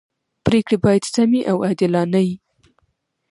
پریکړي 0.45 0.77
باید 0.85 1.03
سمي 1.13 1.41
او 1.51 1.57
عادلانه 1.65 2.19
يي. 2.27 2.35